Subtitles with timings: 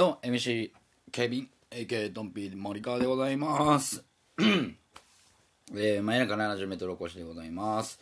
[0.00, 0.70] どうも MC
[1.12, 4.02] ケビン AK ドンピー森川でございます。
[4.40, 8.00] えー、真夜中 70m おこしでございます。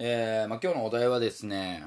[0.00, 1.84] えー、まあ今日のお題はですね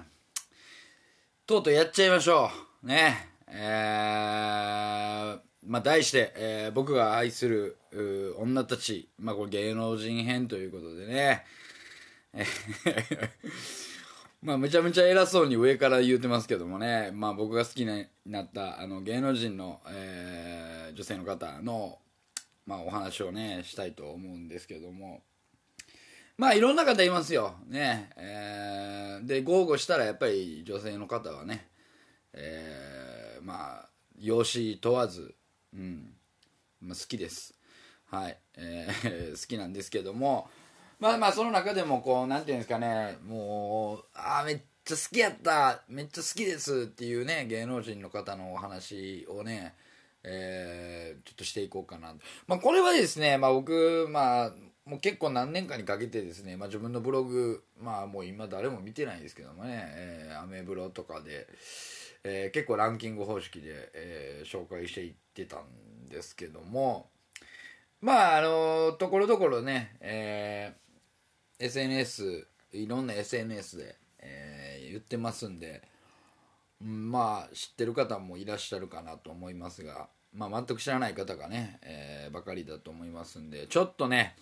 [1.46, 2.50] とうとうやっちゃいましょ
[2.82, 2.88] う。
[2.88, 3.28] ね。
[3.50, 7.78] えー、まあ題して、えー僕が愛する
[8.40, 9.10] 女たち。
[9.20, 11.44] まあこれ芸能人編ということでね。
[12.34, 13.91] えー
[14.42, 22.00] まあ、めちゃめちゃ偉そうに上から言うてますけどもね、まあ、僕が好きになったあの芸能人の、えー女性の方の、
[22.66, 25.22] まあ、お話をねしたいと思うんですけども。
[26.38, 27.56] まあいろんな方いますよ。
[27.70, 31.70] ね、えーで豪語したらやっぱり女性の方はね、
[32.34, 35.34] えーまあ容姿問わず、
[35.74, 36.14] うん。
[36.82, 37.54] まあ、好きです。
[38.08, 40.50] はい、えー 好きなんですけども。
[41.02, 49.74] まあまあその中でもこうなんていうんですかねもうあめっちゃ好きやっためっちゃ好きですっていうね芸能人の方のお話をね
[50.24, 52.14] えーちょっとしていこうかな。
[52.48, 54.52] まあこれはですねまあ僕まあ
[54.86, 61.48] もう結構何年かにかけてですね、まあ、自分のブログまあもう今誰も見てないですけどもね、えーアメブロとかで、
[62.24, 67.08] えー結構ランキング方式で、えー紹介していってたんですけども
[68.02, 70.82] まああのところどころね、えー
[71.62, 75.82] SNS いろんな SNS で、えー言ってますんで、
[76.84, 84.36] うんまあ知ってる方もいらっしゃるかなと思いますが、まあ、全く知らない方がね、えーばかりだと思いますんでちょっとね、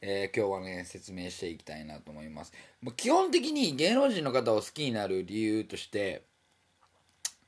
[0.00, 2.52] えー今日はね説明していきたいなと思います。
[2.96, 6.22] 基本的に芸能人の方を好きになる理由として、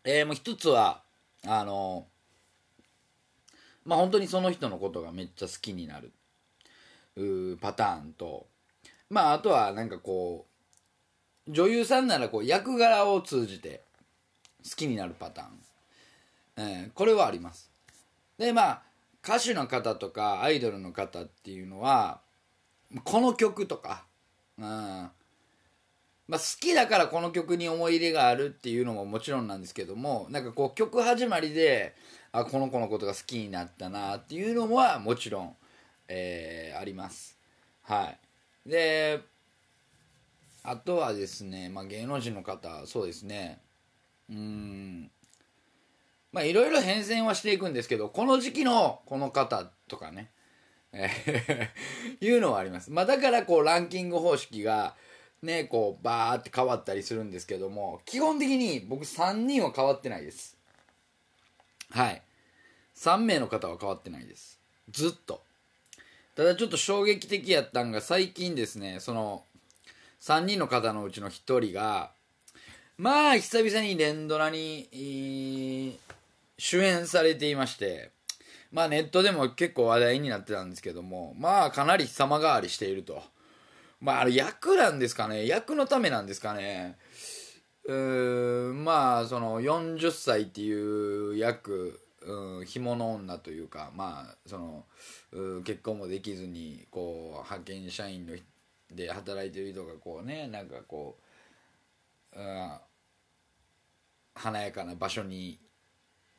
[0.05, 1.03] えーもう一つは
[1.47, 2.06] あの
[3.85, 6.11] まあ本当にその人のことがめっちゃ好きになる
[7.61, 8.47] パターンと
[9.12, 10.47] まああとはなんかこ
[11.47, 13.83] う女優さんならこう役柄を通じて
[14.65, 15.49] 好きになるパターン、
[16.56, 17.71] えーこれはあります。
[18.39, 18.83] でまあ
[19.23, 22.21] 歌手の方とかアイドルの方っていうのは
[23.05, 24.05] この曲とか、
[24.59, 24.65] うん。
[24.65, 25.11] ま
[26.37, 31.94] あ、好きだからこの曲に思い入れがあるっていうのももちろんなんですけどもなんかこう曲始まりで
[32.31, 35.56] あこの子のことが好きになったなっていうのはもちろん、
[36.09, 37.37] えーあります。
[37.83, 38.19] はい。
[38.67, 39.21] で
[40.62, 43.61] あとはですね、まあ、芸能人の方そうですね。
[44.31, 45.11] うん。
[46.33, 50.31] まあいろいろ変遷はしていくんですけどこの時期のこの方とかね。
[50.93, 51.09] え
[52.21, 54.94] ーいうのはあります、まあ、だからこうランキング方式が
[55.41, 60.59] ねこうバーって変わったりするんですけども基本的に僕3人は変わってないです。
[61.91, 62.23] はい。
[62.94, 64.61] 3名の方は変わってないです。
[64.91, 65.43] ずっと。
[66.34, 69.44] ただちょっと衝撃的やったんが最近ですねその
[70.20, 72.12] 3人の方のうちの1人が
[72.97, 75.98] まあ久々に連ドラに、
[76.59, 78.10] 主演されていまして
[78.70, 83.22] まあネットでも結構話題になってたんですけどもまあかなり様変わりしていると。
[84.00, 86.97] まああれ役なんですかね役のためなんですかね。
[87.84, 94.84] うーんまあその40歳っていう役うん紐の女というかまあその
[95.65, 98.34] 結婚もできずにこう派遣社員の
[98.91, 101.16] で働いてる人がこうねなんかこ
[102.34, 102.43] う、う、
[104.34, 105.59] 華やかな場所に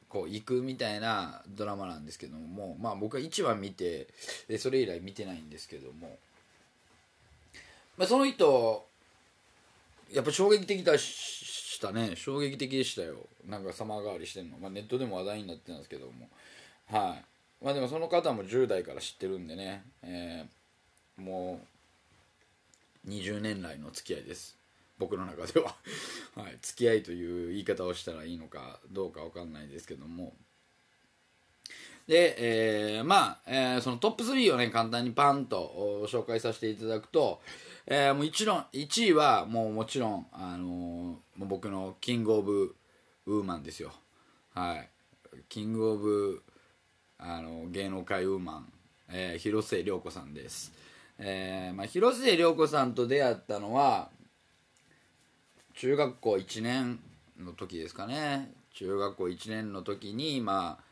[0.08, 4.08] こう行くみたいなドラマなんですけどもまあ僕は1話見て
[4.48, 6.18] でそれ以来見てないんですけども、
[7.98, 8.86] まあ、その人
[10.12, 11.43] やっぱ衝撃的だし
[11.84, 12.16] したね。
[12.16, 13.28] 衝撃的でしたよ。
[13.46, 16.30] なんか様変わりしてんの、まあ、ネットでも話題になってたんですけども。
[16.86, 17.66] はい。
[17.66, 20.64] まあでもその方も10代から知ってるんでね、えー
[21.16, 21.62] も
[23.06, 24.58] う20年来の付き合いです。
[24.98, 25.76] 僕の中では、
[26.36, 30.34] はい、付き合いという言い方をしたらいいのかどうか分かんないですけども。
[32.08, 37.42] で、えーまあ、えーそのトップ3をね簡単にパンと紹介させていただくと、
[37.88, 42.76] えーもう一論1位はもうもちろん、あのーもう僕のキングオブ
[43.26, 43.92] ウーマンですよ。
[44.54, 44.90] はい。
[45.50, 46.44] キングオブ
[47.18, 48.74] あの芸能界ウーマン、
[49.10, 50.74] えー広末涼子さんです、
[51.18, 54.10] えーまあ、広末涼子さんと出会ったのは
[55.76, 57.00] 中学校1年
[57.40, 58.52] の時ですかね。
[58.74, 60.84] 中学校1年の時にまあ、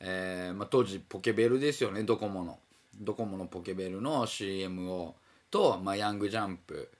[0.00, 2.58] えーまあ、当時ポケベルですよねドコモの。
[2.98, 5.14] ドコモのポケベルの CM を
[5.50, 6.90] と、まあ、ヤングジャンプ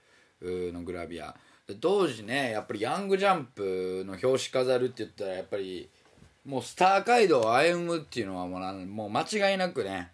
[0.42, 1.34] のグラビア。
[1.80, 5.88] 当時ねやっぱりヤングジャンプの表紙飾るって言ったらやっぱり
[6.44, 10.10] もうスター街道を歩むっていうのはもうもう間違いなくね、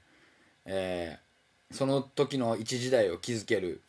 [0.64, 1.26] えー
[1.70, 3.80] その時の一時代を築ける。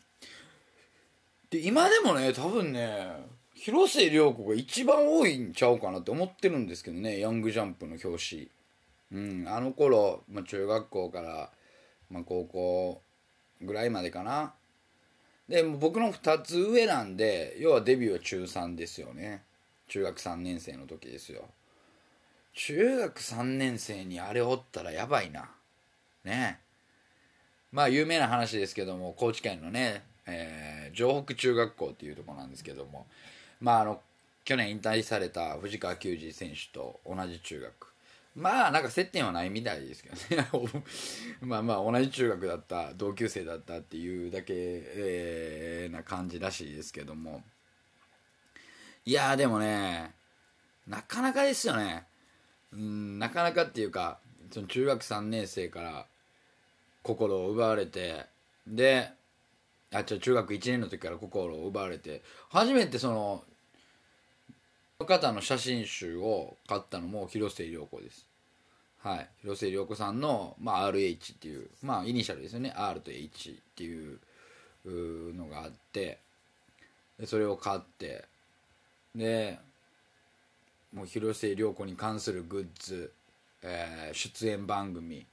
[1.49, 3.07] で今でもね多分ね
[3.53, 8.49] 広末涼子が一番多いんちゃうかなって思ってるんですけどねヤングジャンプの表紙。
[9.11, 11.51] うんあの頃、まあ、中学校から、
[12.09, 13.01] まあ、高校
[13.61, 14.53] ぐらいまでかな。
[15.47, 19.43] でも僕の2つ上なんで要はデビューは中3ですよね。
[19.87, 21.45] 中学3年生の時ですよ。
[22.53, 25.49] 中学3年生にあれおったらやばいな。
[26.25, 26.59] ね。
[27.71, 33.07] まあ有名な話ですけども高知県のね、えー城北中学校っていうところなんですけども。
[33.61, 34.01] まああの
[34.43, 37.87] 去年引退された藤川球児選手と同じ中学。
[38.37, 40.83] まあなんか接点はないみたいですけどね。
[41.41, 47.43] まあまあ同じ中学だった同級生だったっていうだけ、えーな感じらしいですけども。
[49.05, 50.13] いやでもね
[50.85, 52.05] なかなかですよね。
[52.71, 54.19] うんなかなかっていうか
[54.51, 56.05] その中学3年生から
[57.01, 58.27] 心を奪われて
[58.67, 59.09] で
[59.91, 63.43] あ違う中学1年の時から心を奪われて初めてその
[64.99, 68.26] の方の写真集を買ったのも広末涼子です。
[69.07, 69.29] はい。
[69.41, 72.73] 広末涼子さんの、まあ、RH っていうまあイニシャルですよね。
[72.75, 74.19] R と H っていう
[74.85, 76.19] のがあって
[77.17, 78.25] でそれを買って
[79.15, 79.59] で
[80.93, 83.13] もう広末涼子に関するグッズ、
[83.63, 85.25] えー出演番組、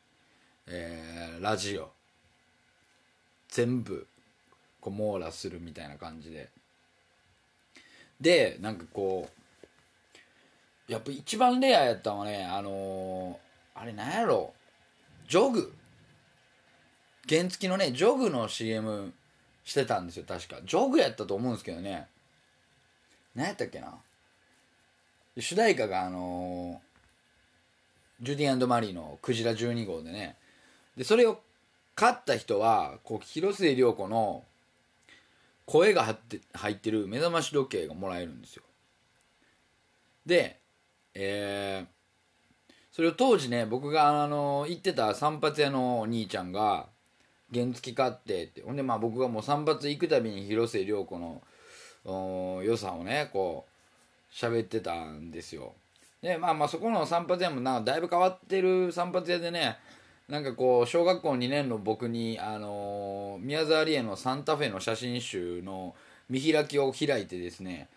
[0.68, 1.90] えーラジオ
[3.48, 4.06] 全部
[4.80, 6.48] こう網羅するみたいな感じで。
[8.20, 9.28] でなんかこ
[10.88, 13.40] うやっぱ一番レアやったのはねあの
[13.74, 14.54] あれなんやろ？
[15.28, 15.74] ジョグ。
[17.28, 19.12] 原付のねジョグの CM
[19.64, 20.56] してたんですよ確か。
[20.64, 22.06] ジョグやったと思うんですけどね。
[23.34, 23.94] 何やったっけな？
[25.38, 26.80] 主題歌があの
[28.20, 30.36] ジュディマリーの「クジラ12号」でね。
[30.96, 31.40] でそれを
[31.96, 34.44] 買った人はこう広末涼子の
[35.66, 38.62] 声が入って入ってる目覚まし時計がもらえるんですよ。
[40.26, 40.60] で
[41.14, 41.94] えー
[42.94, 46.86] それを当時ね僕があの行ってた散髪屋のお兄ちゃんが
[47.52, 48.62] 原付買ってって。
[48.62, 55.72] ほんでまあ僕がもう散髪行くたびに広末涼子の良さをねこう喋ってたんですよ。
[56.22, 59.76] でまあまあそこの散髪屋もなだいぶ変わってる散髪屋でね
[60.28, 65.94] なんかこう小学校2年の僕に、あの宮沢りえのサンタフェの写真集の
[66.30, 67.88] 見開きを開いてですね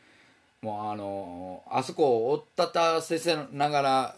[0.64, 4.16] もうあのあそこを追っ立たせせながら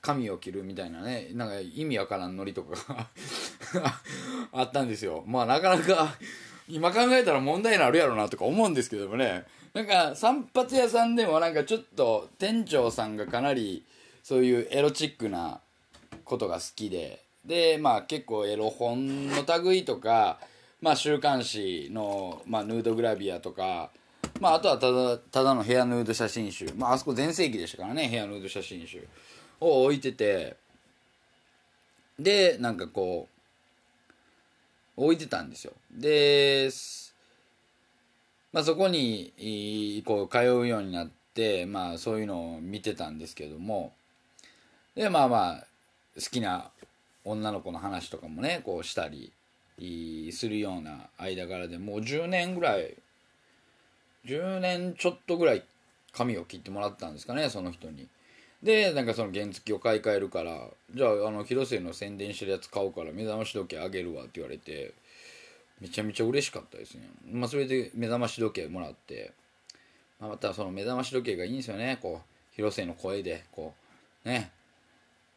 [0.00, 2.76] 髪を切るみたいなねなんか意味わからんノリとか
[3.74, 4.00] が
[4.52, 5.24] あったんですよ。
[5.26, 6.16] まあなかなか
[6.68, 9.44] 今考えたら問題になるやろなとか思うんですけどもね。
[9.74, 13.84] なんか散髪屋さんでもなんかちょっと店長さんがかなり
[14.22, 15.60] そういうエロチックな
[16.24, 17.26] ことが好きで。
[17.46, 20.38] でまあ結構エロ本の類とか、
[20.80, 23.90] まあ、週刊誌の、まあ、ヌードグラビアとか、
[24.40, 29.06] まあ、あとはただただのヘアヌード写真集、まああそこ全盛期でしたからねヘアヌード写真集。
[29.60, 30.56] を置いてて
[32.18, 33.28] でなんかこ
[34.96, 35.72] う置いてたんですよ。
[35.90, 36.70] で
[38.52, 43.92] まあ、そこにこう通うようになって、まあ、そういうのを見てたんですけども
[44.94, 45.66] でまあまあ
[46.14, 46.70] 好きな
[47.22, 49.30] 女の子の話とかもねこうしたり
[50.32, 52.96] するような間柄でもう10年ぐらい
[54.24, 55.62] 10年ちょっとぐらい
[56.12, 58.08] 髪を切ってもらったんですかねその人に。
[58.62, 64.94] でなんかその原付を買い替えるからじゃああの広末の宣伝してるやつ買うから目覚まし時計あげるわって言われて
[65.80, 67.08] めちゃめちゃ嬉しかったですね。
[67.30, 69.32] まあそれで目覚まし時計もらって、
[70.18, 71.98] まあ、またその目覚まし時計がいいんですよね。
[72.00, 73.74] こう広末の声でこ
[74.24, 74.50] うね。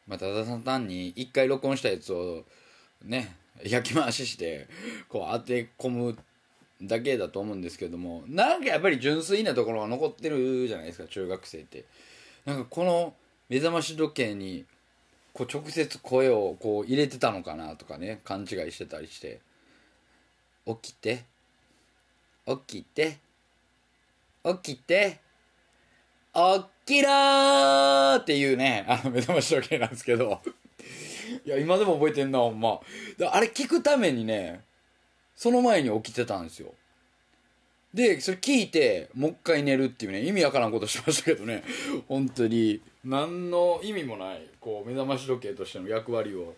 [0.06, 2.44] まあ、ただ単に一回録音したやつを
[3.04, 4.66] ね焼き回しして
[5.08, 6.18] こう当て込む
[6.82, 11.84] だけだと思うんですけどもなんかやっぱり純粋なところが残ってるじゃないですか中学生って。
[12.50, 13.14] なんかこの
[13.48, 14.64] 目覚まし時計に
[15.32, 19.40] こう直接声をこう入れてたのかなとかね勘違いしてたりして
[20.66, 21.24] 起きて
[22.46, 23.18] 起きて
[24.44, 25.20] 起きて
[26.34, 30.40] 起きろーっていうね、あの目覚まし時計なんですけど。
[31.44, 32.80] いや、今でも覚えてんな、ほんま。
[33.32, 34.60] あれ聞くためにね、
[35.34, 36.72] その前に起きてたんですよ。
[37.92, 41.64] でそれ聞いてもう一回寝るっていうね意味わからんことしましたけどね。
[42.08, 42.80] 本当に。
[43.04, 46.54] 何の意味もないこう目覚まし時計としての役割を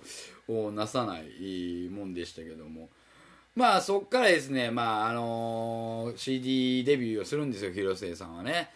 [0.48, 2.90] をなさないもんでしたけども。
[3.54, 8.70] まあそっからですねまああのー CD デビューをするんですよ広末さんはね、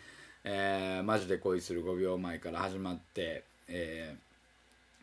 [0.44, 4.14] えーマジで恋する5秒前から始まって、え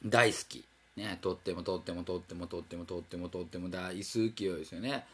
[0.06, 0.66] ー大好き。
[0.96, 5.06] ねとってもとってもとってもとってもとってもとっても大好きよですよね。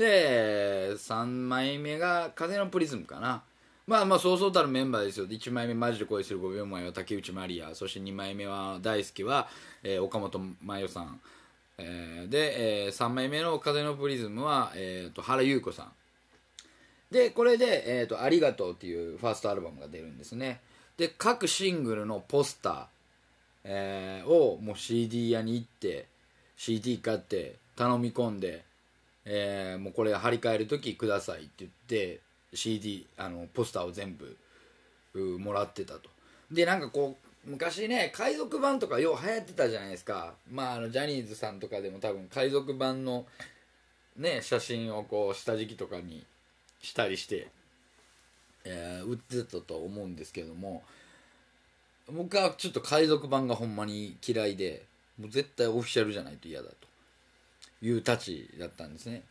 [0.00, 3.42] で3枚目が風のプリズムかな。
[3.88, 5.26] まあまあそうそうたるメンバーですよ。
[5.26, 7.74] 1枚目マジで恋する5秒前は竹内まりや。
[7.74, 9.48] そして2枚目は大好きは、
[9.82, 11.20] えー岡本真代さん、
[11.78, 15.92] えーで、え3枚目の風のプリズムは、えーと原優子さん。
[17.10, 20.60] でこれで、えーと「ありがとう」っていうファーストアルバムが出るんですね。
[20.96, 22.86] で各シングルのポスター、
[23.64, 26.06] えーをもう CD 屋に行って
[26.56, 28.64] CD 買って頼み込んで、
[29.24, 32.20] えーもうこれ張り替える時くださいって言って
[32.54, 34.36] CD あのポスターを全部
[35.14, 36.10] うもらってたと。
[36.50, 40.34] でなんかこう昔ね海賊版とかよう流行ってたじゃないですか。
[40.50, 43.26] まああのジャニーズさんとかでも多分海賊版の
[44.16, 46.24] ね写真をこう下敷きとかに
[46.82, 47.48] したりして、
[48.64, 50.82] えー売ってたと思うんですけども
[52.08, 54.84] 僕はちょっと海賊版がほんまに嫌いで
[55.18, 56.89] もう絶対オフィシャルじゃないと嫌だと。
[57.82, 59.22] いうたちだったんですね、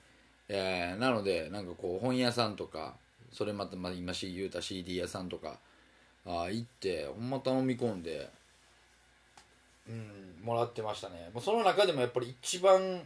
[0.48, 2.96] えーなのでなんかこう本屋さんとか
[3.32, 5.60] それまたまあ今言うた CD 屋さんとか
[6.26, 8.30] あ行ってほんま頼み込んで
[9.88, 11.30] うんもらってましたね。
[11.34, 13.06] もうその中でもやっぱり一番好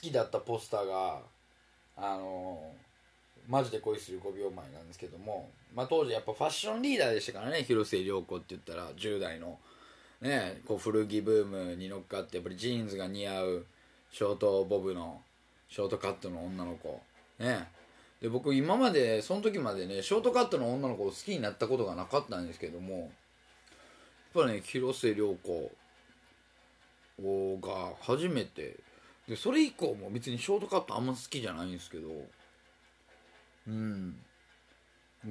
[0.00, 1.20] きだったポスターが
[1.96, 2.72] あの
[3.48, 9.58] マジで恋する5秒前なんですけども、まあ、当時やっぱファッションリーダーでしたからね広末涼子って言ったら10代の、
[10.20, 13.66] ね、こう古着ブームに乗っかってやっぱりジーンズが似合う
[14.12, 15.22] ショートボブの
[15.68, 17.00] ショートカットの女の子。
[17.38, 17.68] ね。
[18.20, 25.70] で僕今までその時までねショートカットの女の子を好きになったことがなかったんですけどもやっぱね広末涼子
[27.60, 28.76] が初めて
[29.28, 32.08] でそれ以降も別にショートカットあんま好きじゃないんですけど
[33.66, 34.16] うん。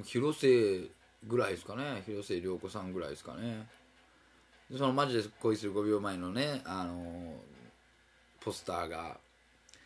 [0.04, 0.90] 広瀬
[1.26, 2.02] ぐらいですかね。
[2.06, 3.66] 広瀬涼子さんぐらいですかね。
[4.70, 7.34] でそのマジで恋する5秒前のねあの
[8.44, 9.18] ポスターが。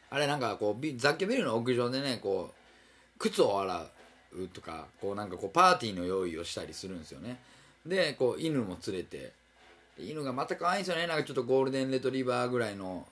[0.08, 3.86] あれなんかこう雑居ビルの屋上でねこう靴を洗
[4.32, 7.38] うとかこうなんかこうパーティーの用意をしたりするんですよね。
[7.84, 9.32] でこう犬も連れて。
[9.98, 11.06] 犬がまた可愛いんですよね。
[11.06, 13.06] なんかちょっとゴールデンレトリバーぐらいの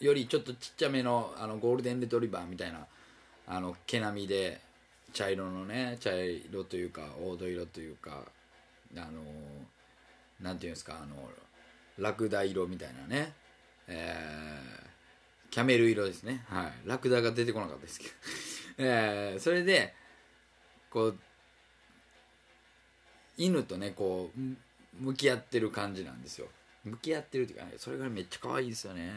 [0.00, 2.86] よりちょっとちっちゃめのあのゴールデンレトリバーみたいな
[3.46, 4.60] あの毛並みで
[5.12, 8.22] 茶色のね茶色というか黄土色というか
[8.96, 9.06] あの
[10.40, 11.14] なんていうんですかあの
[11.98, 13.32] ラクダ色みたいなね。
[13.88, 14.84] えー
[15.50, 16.44] キャメル色ですね。
[16.48, 16.72] はい。
[16.84, 18.12] ラクダが出てこなかったですけど。
[18.84, 19.94] えーそれで
[20.90, 21.18] こう
[23.36, 24.40] 犬とねこう
[25.00, 26.48] 向き合ってる感じなんですよ。
[26.84, 29.12] 向き合ってるっていうかねそれがめっちゃ可愛いんですよね。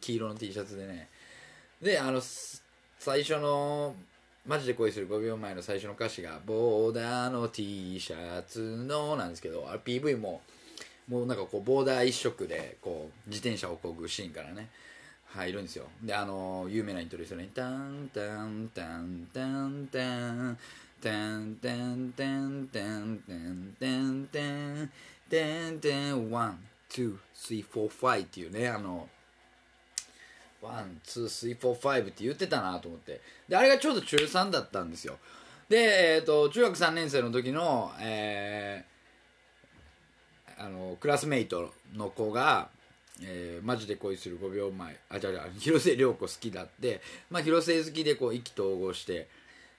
[0.00, 1.08] 黄色の T シャツでね。
[1.80, 2.22] であの
[2.98, 3.94] 最初の
[4.46, 10.40] マジで恋する5秒前の最初の歌詞が「ボーダーの T シャツの」なんですけどあれ PV も
[11.08, 14.68] もうなんかこうボーダー一色でこう自転車をこぐシーンからね
[15.26, 20.58] 入るんですよであの有名なイントロですよね「タンタンタンタンタン」
[20.98, 24.90] タンタンタンタンタンタンタン
[25.28, 26.58] タンタン one,
[26.88, 29.08] two, three, four, five っていうね、あの、
[30.62, 33.20] one, two, three, four, five って言ってたなと思って。
[33.48, 35.18] で、あれがちょうど中3だったんですよ。
[35.68, 38.95] で、えっ、と、中学3年生の時の、えー
[40.58, 42.68] あの、クラスメイトの子が、
[43.22, 49.28] えーマジで恋する5秒前、あ、じゃじゃ広末涼子好きだって、まあ、広末好きでこう意気投合して、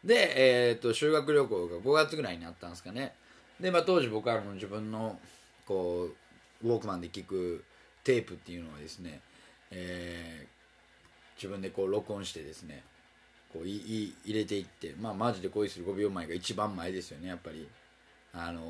[0.03, 3.13] で、えー、と修学旅行が5月ぐらいにあったんですかね。
[3.59, 5.19] で、まあ、当時僕はあの自分の
[5.67, 6.09] こ
[6.63, 7.63] うウォークマンで聴く
[8.03, 9.21] テープっていうのはですね、
[9.71, 10.57] えー
[11.37, 12.83] 自分でこう録音してですね
[13.53, 17.67] こういい入れていって、まあ、マジで恋する5秒前が一番前ですよねやっぱり。
[18.33, 18.61] あの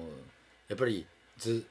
[0.70, 1.06] やっぱり
[1.38, 1.66] ず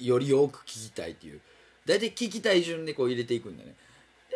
[0.00, 1.40] より多く聞きたいっていう。
[1.86, 3.74] 大体聞きたい順でこう入れていくんだね。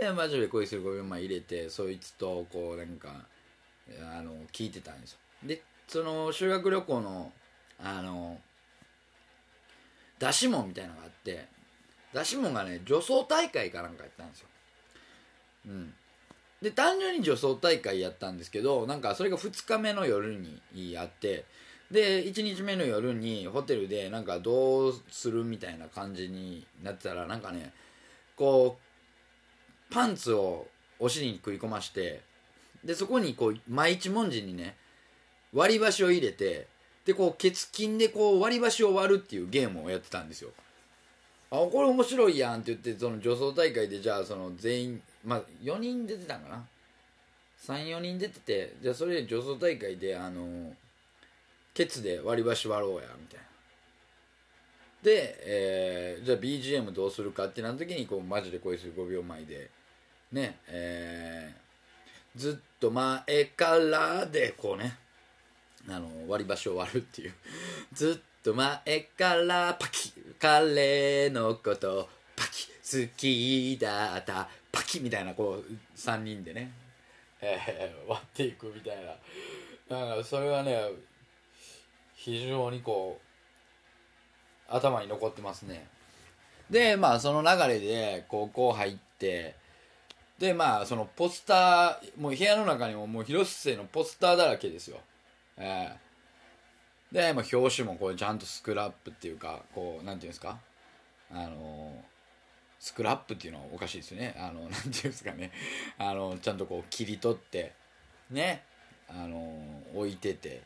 [0.00, 3.26] でマジで恋する5秒前入れてそいつとこうなんか
[4.16, 5.18] あの聞いてたんですよ。
[5.44, 7.32] でその修学旅行の
[7.80, 8.38] あの
[10.18, 11.46] 出し物みたいなのがあって
[12.12, 14.48] 出し物がね女装大会かなんかやったんですよ。
[15.66, 15.94] うん。
[16.62, 20.34] で単純に女装大会やったんですけどなんかそれが2日目の夜
[20.72, 21.44] にあって
[21.94, 27.72] で1日目の夜にホテルでなんかどうするみたいな感じになってたらなんかね
[28.36, 28.76] こ
[29.90, 30.66] うパンツを
[30.98, 32.20] お尻に食い込まして
[32.84, 34.74] でそこにこう毎一文字にね
[35.52, 36.66] 割り箸を入れて
[37.06, 40.50] でこう血筋でこう割り箸を割るっていうゲームをやってたんですよ。
[41.52, 46.64] あこれ面白いやんって言ってその女装大会でじゃあその全員まあ4人出てたんかな
[47.64, 50.72] ？34人出ててじゃあそれで女装大会であの
[51.74, 53.44] ケツで割り箸割ろうやみたいな。
[55.02, 59.68] で、えーじゃあ BGM どうするかってなった時にこうマジで恋する5秒前で
[60.32, 63.22] ねえーずっと前
[63.56, 64.96] からでこうね
[65.88, 67.34] あの割り箸を割るっていう。
[67.92, 76.72] ずっと前からパキ彼のことパキ好きだったパキみたいなこう3人でね、
[77.40, 78.96] えー割っていくみたい
[79.88, 79.96] な。
[79.96, 80.90] なんかそれはね
[82.24, 83.20] 非常にこ
[84.70, 85.86] う頭に残ってますね。
[86.70, 89.54] でまあその流れで高校入って
[90.38, 95.00] でまあそのポスターもう部屋の中にももう広瀬のポスターだらけですよ。
[95.58, 96.04] ええ。
[97.12, 100.58] で、まあ、表紙もこうちゃんとスクラップっていうかこうなんていうんですか？
[101.30, 101.92] あの
[102.80, 104.34] スクラップっていうのはおかしいですよね。
[104.38, 105.52] あの なんていうんですかね。
[105.98, 107.74] あのちゃんとこう切り取って
[108.30, 108.64] ね。
[109.10, 110.62] あの置いてて。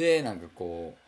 [0.00, 0.98] でなんかこう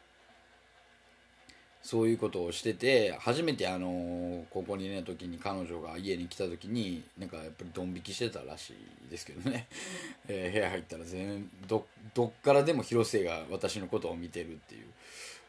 [1.82, 8.74] そういうことをしてて初めてあの高校2年の時に彼女が家に来た時になんかやっぱりドン引きしてたらし
[9.08, 9.66] いですけどね、
[10.28, 14.78] えー部屋入ったら全然どどっからでも広末が私のことを見てるってい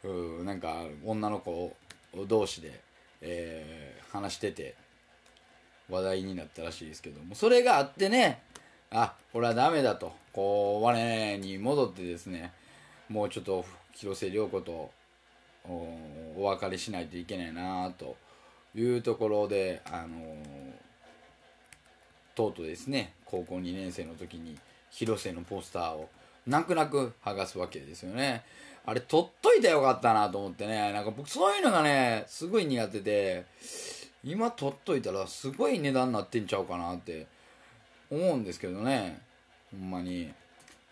[0.03, 0.39] う。
[0.39, 1.73] うなんか女の子
[2.27, 2.79] 同士で、
[3.21, 4.75] えー話してて
[5.89, 7.35] 話題になったらしいですけども。
[7.35, 8.43] それがあってね
[8.91, 10.13] あこれはダメだと。
[10.33, 12.51] こう我に戻ってですね
[13.09, 14.91] もうちょっと広末涼子と
[15.65, 18.15] お別れしないといけないなと
[18.75, 20.35] いうところであの
[22.35, 24.57] とうとうですね高校2年生の時に
[24.89, 26.09] 広瀬のポスターを
[26.45, 28.43] 泣く泣く剥がすわけですよね。
[28.85, 30.91] あれ取っといたらよかったなと思ってね。
[30.91, 33.45] なんか僕そういうのがねすごい苦手で
[34.23, 37.27] 今取っといたらすごい値段になってんちゃうかなって
[38.11, 39.21] 思うんですけどね。
[39.71, 40.33] ほんまに。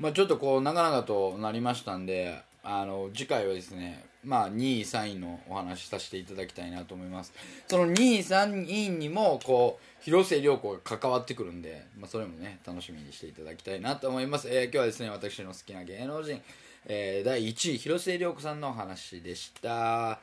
[0.01, 7.33] まあちょっとこう長々となりましたんであの次回はですねまあ2位3位のお話しさせていただきたいなと思います。
[7.67, 16.41] その2位3位にもこう広末涼子が関わってくるんで、まあ、それもね楽しみにしていただきたいなと思います、えー今日はですね私の好きな芸能人、
[16.87, 20.19] えー第1位広末涼子さんのお話でした。